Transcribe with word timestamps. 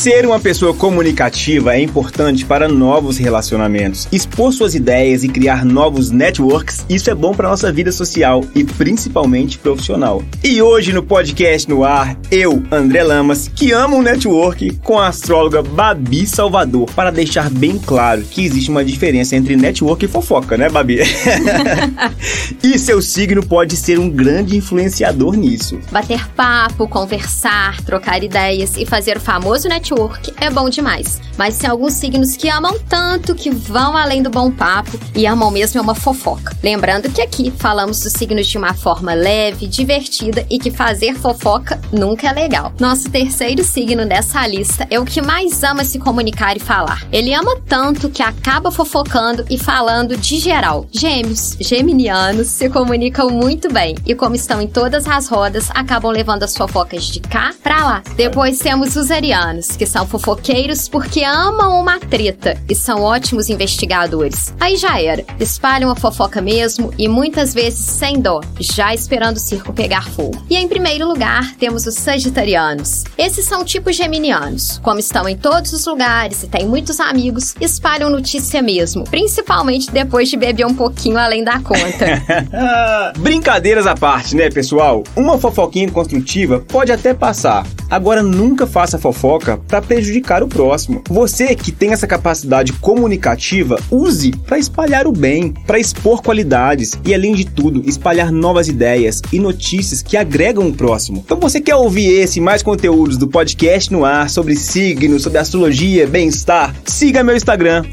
Ser 0.00 0.24
uma 0.24 0.40
pessoa 0.40 0.72
comunicativa 0.72 1.76
é 1.76 1.82
importante 1.82 2.46
para 2.46 2.66
novos 2.66 3.18
relacionamentos. 3.18 4.08
Expor 4.10 4.50
suas 4.50 4.74
ideias 4.74 5.24
e 5.24 5.28
criar 5.28 5.62
novos 5.62 6.10
networks, 6.10 6.86
isso 6.88 7.10
é 7.10 7.14
bom 7.14 7.34
para 7.34 7.50
nossa 7.50 7.70
vida 7.70 7.92
social 7.92 8.42
e 8.54 8.64
principalmente 8.64 9.58
profissional. 9.58 10.22
E 10.42 10.62
hoje 10.62 10.94
no 10.94 11.02
podcast 11.02 11.68
no 11.68 11.84
ar, 11.84 12.16
eu, 12.30 12.62
André 12.72 13.02
Lamas, 13.02 13.46
que 13.54 13.72
amo 13.72 13.98
o 13.98 14.02
network, 14.02 14.78
com 14.82 14.98
a 14.98 15.08
astróloga 15.08 15.62
Babi 15.62 16.26
Salvador, 16.26 16.90
para 16.96 17.10
deixar 17.10 17.50
bem 17.50 17.76
claro 17.76 18.22
que 18.22 18.42
existe 18.42 18.70
uma 18.70 18.82
diferença 18.82 19.36
entre 19.36 19.54
network 19.54 20.02
e 20.02 20.08
fofoca, 20.08 20.56
né, 20.56 20.70
Babi? 20.70 21.00
e 22.64 22.78
seu 22.78 23.02
signo 23.02 23.44
pode 23.44 23.76
ser 23.76 23.98
um 23.98 24.08
grande 24.08 24.56
influenciador 24.56 25.36
nisso. 25.36 25.78
Bater 25.92 26.26
papo, 26.30 26.88
conversar, 26.88 27.82
trocar 27.82 28.24
ideias 28.24 28.78
e 28.78 28.86
fazer 28.86 29.18
o 29.18 29.20
famoso 29.20 29.68
network 29.68 29.89
network 29.90 30.32
é 30.40 30.48
bom 30.50 30.70
demais. 30.70 31.20
Mas 31.36 31.56
tem 31.56 31.70
alguns 31.70 31.94
signos 31.94 32.36
que 32.36 32.48
amam 32.48 32.78
tanto 32.88 33.34
que 33.34 33.50
vão 33.50 33.96
além 33.96 34.22
do 34.22 34.30
bom 34.30 34.50
papo 34.50 34.98
e 35.14 35.26
amam 35.26 35.50
mesmo 35.50 35.78
é 35.78 35.82
uma 35.82 35.94
fofoca. 35.94 36.54
Lembrando 36.62 37.10
que 37.10 37.22
aqui 37.22 37.50
falamos 37.50 38.00
dos 38.00 38.12
signos 38.12 38.46
de 38.46 38.58
uma 38.58 38.74
forma 38.74 39.14
leve, 39.14 39.66
divertida 39.66 40.46
e 40.50 40.58
que 40.58 40.70
fazer 40.70 41.14
fofoca 41.14 41.80
nunca 41.90 42.28
é 42.28 42.32
legal. 42.32 42.72
Nosso 42.78 43.08
terceiro 43.10 43.64
signo 43.64 44.04
nessa 44.04 44.46
lista 44.46 44.86
é 44.90 45.00
o 45.00 45.04
que 45.04 45.22
mais 45.22 45.62
ama 45.62 45.84
se 45.84 45.98
comunicar 45.98 46.56
e 46.56 46.60
falar. 46.60 47.06
Ele 47.10 47.32
ama 47.32 47.56
tanto 47.66 48.10
que 48.10 48.22
acaba 48.22 48.70
fofocando 48.70 49.44
e 49.48 49.56
falando 49.56 50.16
de 50.16 50.38
geral. 50.38 50.86
Gêmeos, 50.92 51.56
geminianos 51.58 52.48
se 52.48 52.68
comunicam 52.68 53.30
muito 53.30 53.72
bem 53.72 53.96
e 54.04 54.14
como 54.14 54.34
estão 54.34 54.60
em 54.60 54.68
todas 54.68 55.06
as 55.06 55.28
rodas, 55.28 55.70
acabam 55.70 56.12
levando 56.12 56.42
as 56.42 56.54
fofocas 56.54 57.06
de 57.06 57.20
cá 57.20 57.54
para 57.62 57.84
lá. 57.84 58.02
Depois 58.14 58.58
temos 58.58 58.94
os 58.94 59.10
arianos, 59.10 59.68
que 59.80 59.86
são 59.86 60.06
fofoqueiros 60.06 60.90
porque 60.90 61.24
amam 61.24 61.80
uma 61.80 61.98
treta 61.98 62.54
e 62.68 62.74
são 62.74 63.00
ótimos 63.00 63.48
investigadores. 63.48 64.52
Aí 64.60 64.76
já 64.76 65.00
era. 65.00 65.24
Espalham 65.38 65.90
a 65.90 65.96
fofoca 65.96 66.42
mesmo 66.42 66.92
e 66.98 67.08
muitas 67.08 67.54
vezes 67.54 67.78
sem 67.78 68.20
dó, 68.20 68.42
já 68.58 68.92
esperando 68.92 69.38
o 69.38 69.40
circo 69.40 69.72
pegar 69.72 70.06
fogo. 70.10 70.36
E 70.50 70.56
em 70.58 70.68
primeiro 70.68 71.08
lugar, 71.08 71.54
temos 71.54 71.86
os 71.86 71.94
sagitarianos. 71.94 73.04
Esses 73.16 73.46
são 73.46 73.64
tipos 73.64 73.96
geminianos. 73.96 74.78
Como 74.82 75.00
estão 75.00 75.26
em 75.26 75.34
todos 75.34 75.72
os 75.72 75.86
lugares 75.86 76.42
e 76.42 76.46
têm 76.46 76.66
muitos 76.66 77.00
amigos, 77.00 77.54
espalham 77.58 78.10
notícia 78.10 78.60
mesmo, 78.60 79.04
principalmente 79.04 79.90
depois 79.90 80.28
de 80.28 80.36
beber 80.36 80.66
um 80.66 80.74
pouquinho 80.74 81.16
além 81.16 81.42
da 81.42 81.58
conta. 81.58 82.22
Brincadeiras 83.16 83.86
à 83.86 83.94
parte, 83.94 84.36
né, 84.36 84.50
pessoal? 84.50 85.02
Uma 85.16 85.38
fofoquinha 85.38 85.90
construtiva 85.90 86.60
pode 86.68 86.92
até 86.92 87.14
passar. 87.14 87.66
Agora 87.88 88.22
nunca 88.22 88.66
faça 88.66 88.98
fofoca 88.98 89.56
para 89.70 89.80
prejudicar 89.80 90.42
o 90.42 90.48
próximo. 90.48 91.02
Você 91.08 91.54
que 91.54 91.70
tem 91.70 91.92
essa 91.92 92.06
capacidade 92.06 92.72
comunicativa, 92.74 93.78
use 93.88 94.32
para 94.32 94.58
espalhar 94.58 95.06
o 95.06 95.12
bem, 95.12 95.54
para 95.64 95.78
expor 95.78 96.20
qualidades 96.22 96.98
e, 97.04 97.14
além 97.14 97.34
de 97.34 97.44
tudo, 97.44 97.88
espalhar 97.88 98.32
novas 98.32 98.66
ideias 98.66 99.22
e 99.32 99.38
notícias 99.38 100.02
que 100.02 100.16
agregam 100.16 100.66
o 100.66 100.74
próximo. 100.74 101.22
Então, 101.24 101.38
você 101.38 101.60
quer 101.60 101.76
ouvir 101.76 102.06
esse 102.06 102.40
e 102.40 102.42
mais 102.42 102.62
conteúdos 102.62 103.16
do 103.16 103.28
podcast 103.28 103.92
no 103.92 104.04
ar 104.04 104.28
sobre 104.28 104.56
signos, 104.56 105.22
sobre 105.22 105.38
astrologia, 105.38 106.06
bem-estar? 106.06 106.74
Siga 106.84 107.22
meu 107.22 107.36
Instagram, 107.36 107.84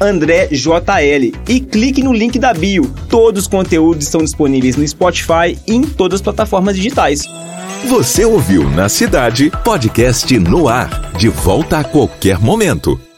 AndréJL, 0.00 1.32
e 1.48 1.60
clique 1.60 2.02
no 2.02 2.12
link 2.12 2.38
da 2.38 2.54
bio. 2.54 2.88
Todos 3.08 3.42
os 3.42 3.48
conteúdos 3.48 4.06
estão 4.06 4.22
disponíveis 4.22 4.76
no 4.76 4.86
Spotify 4.86 5.58
e 5.66 5.74
em 5.74 5.82
todas 5.82 6.20
as 6.20 6.22
plataformas 6.22 6.76
digitais. 6.76 7.22
Você 7.88 8.24
ouviu 8.24 8.70
na 8.70 8.88
cidade 8.88 9.50
podcast 9.64 10.38
no 10.38 10.68
ar, 10.68 10.91
de 11.18 11.28
volta 11.28 11.78
a 11.78 11.84
qualquer 11.84 12.38
momento. 12.38 13.11